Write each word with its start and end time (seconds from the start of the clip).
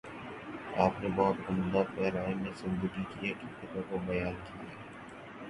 آپ 0.77 1.01
نے 1.01 1.09
بہت 1.15 1.49
عمدہ 1.49 1.83
پیراۓ 1.95 2.33
میں 2.35 2.51
زندگی 2.57 3.03
کی 3.11 3.31
حقیقتوں 3.31 3.83
کو 3.89 3.97
بیان 4.05 4.33
کیا 4.45 4.63
ہے۔ 4.63 4.75